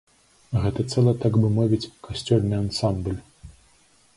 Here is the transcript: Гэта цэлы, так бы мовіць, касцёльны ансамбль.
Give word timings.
Гэта 0.61 0.85
цэлы, 0.93 1.13
так 1.25 1.37
бы 1.43 1.47
мовіць, 1.57 1.91
касцёльны 2.07 2.55
ансамбль. 2.63 3.17